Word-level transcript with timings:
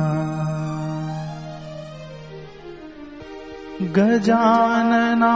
गजानना 3.98 5.34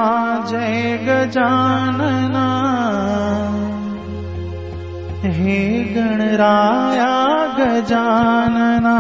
जय 0.48 0.98
गजानना। 1.08 2.46
हे 5.24 5.84
गणराया 5.84 7.46
गजानना 7.60 9.00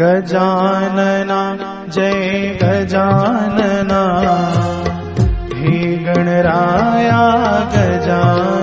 गजानना 0.00 1.40
जय 1.88 2.58
गजानना। 2.62 4.02
हे 5.54 5.96
गणराया 5.96 7.22
गजानना 7.74 8.61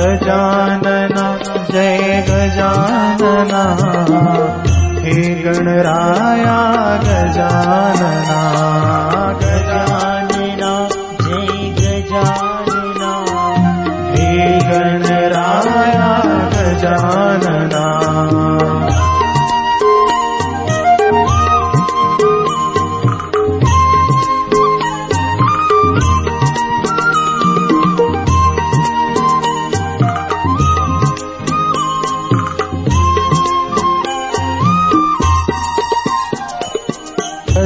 गजानना 0.00 1.24
जय 1.70 2.24
गजानना। 2.28 3.62
गणराया 5.44 6.58
गजानना 7.04 8.40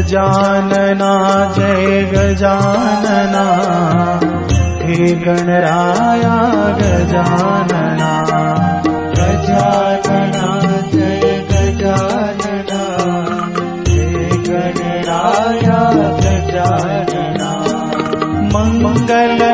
गजानना 0.05 1.55
जय 1.59 2.03
गजानना। 2.03 3.45
हे 4.83 5.15
गणराया 5.15 6.37
गजानना। 6.81 8.11
गजानना 9.19 10.61
जय 10.93 11.47
गजानना। 11.51 12.81
हे 13.89 14.29
गणराया 14.37 15.91
गजानना। 16.21 17.51
मङ्गलमूर्ति 18.59 19.54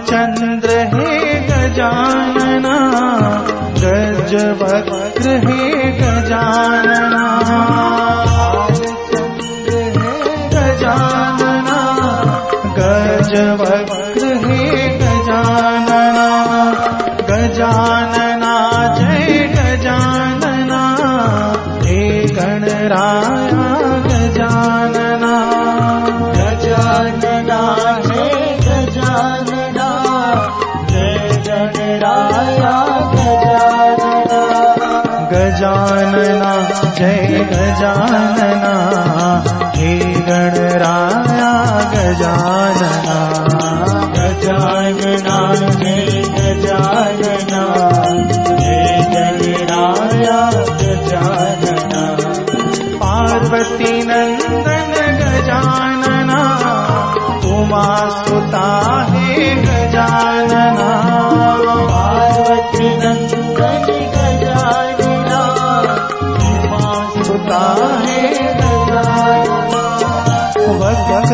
भालचन्द्र 0.00 0.76
हे 0.92 1.08
गजानना 1.48 2.76
गजवक्र 3.80 5.34
हे 5.44 5.90
गजानना। 5.98 7.24
गजवक्र 12.78 14.24
हे 14.44 14.62
गजानना 15.00 15.98
गजानना 17.30 18.29
गजानना 37.52 38.74
हे 39.76 39.92
गणराया 40.28 41.52
गजानना 41.94 43.18
गजानना 44.16 45.38
जय 45.62 46.02
गजानना 46.36 47.62
जय 48.60 48.98
गणराया 49.14 50.38
गजानना 50.82 52.04
पार्वती 53.02 53.92
नन्दन 54.10 54.94
गजानना 55.22 56.40
उमा 57.54 57.86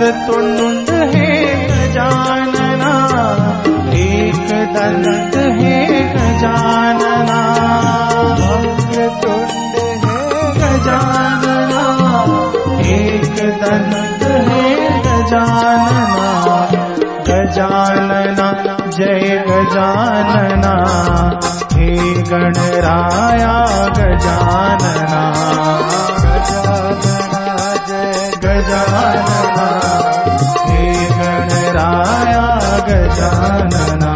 वक्रतुण्ड 0.06 0.90
हे 0.90 1.30
गजानना 1.66 2.90
एक 3.92 4.50
दंत 4.74 5.36
हे 5.36 5.86
गजानना 6.02 7.38
वक्रतुण्ड 8.40 9.74
हे 10.04 10.52
गजानना 10.52 11.82
एक 12.80 13.34
दंत 13.62 14.22
हे 14.22 14.88
गजानना 15.00 16.06
गजानना, 17.28 18.46
जय 18.90 19.44
गजानना। 19.48 20.74
हे 21.72 21.96
गणराया 22.22 23.56
गजानना। 23.98 25.22
गजानना, 26.24 27.74
जय 27.88 28.30
गजानना। 28.44 29.85
गजानना 32.87 34.14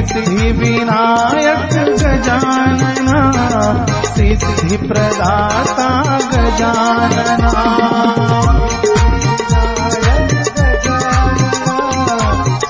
सिद्धि 0.00 0.50
विनायक 0.52 1.72
गजानना 2.00 3.18
सिद्धि 4.06 4.76
प्रदाता 4.76 5.88
गजानना। 6.30 7.50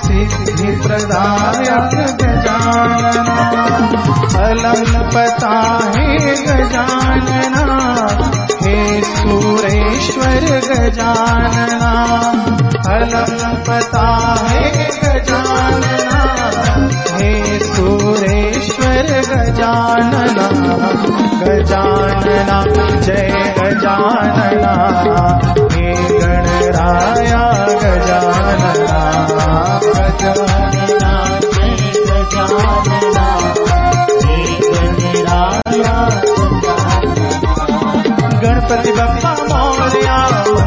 सिद्धि 0.05 0.71
प्रदायक 0.87 1.95
गजानना 2.21 3.39
अलम 4.43 4.83
पता 5.15 5.55
हे 5.95 6.35
गजानना 6.45 8.30
सुरेश्वर 9.03 10.43
गजानना 10.59 11.93
अलम 12.95 13.55
पता 13.55 14.07
है 14.49 14.89
गजानना। 15.03 16.19
हे 17.17 17.59
सुरेश्वर 17.59 19.07
गजानना 19.31 20.47
गजानना, 21.41 22.57
जय 22.99 23.53
गजानना। 23.57 24.73
हे 25.71 25.93
गणराया 26.19 27.43
गजानना 27.83 29.01
गजानना, 29.85 31.11
जय 31.39 31.75
गजानना। 32.07 33.27
हे 34.25 34.37
Ganaraya 34.69 36.09
Ganapati 36.23 37.20
Pati 38.71 38.91
Bappa 38.93 39.35
Moria 39.49 40.60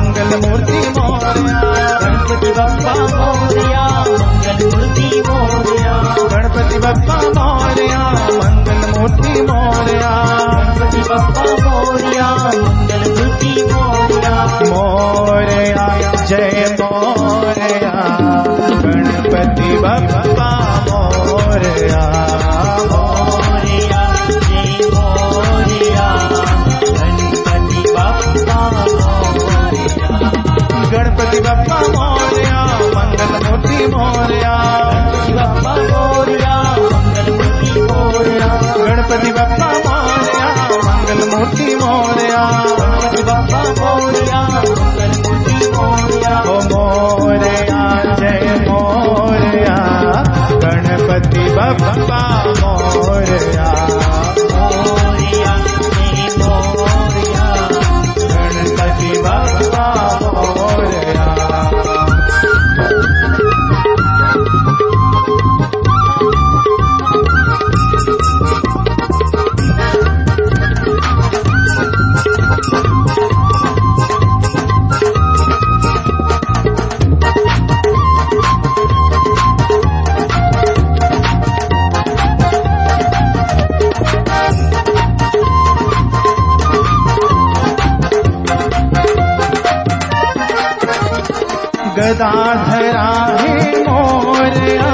Gadadhara 92.05 93.05
हे 93.41 93.55
मोरया 93.83 94.89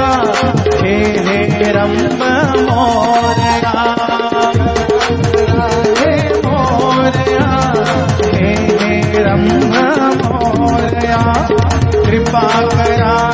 खेले 0.75 1.71
रंब 1.71 2.21
मोरया। 2.67 3.73
हे 5.99 6.13
मोरया 6.45 7.49
खेले 8.21 9.23
रंब 9.23 9.75
मोरया। 10.23 11.21
कृपा 12.05 12.47
करा 12.75 13.30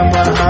Namah 0.00 0.49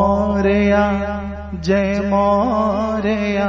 मोरया 0.00 0.84
जय 1.54 2.00
मोरया। 2.04 3.48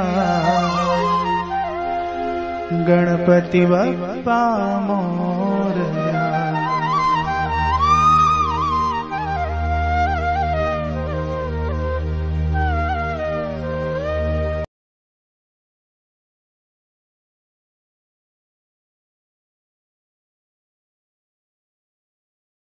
गणपति 2.88 3.66
बप्पा 3.66 4.40
मोरया 4.80 6.31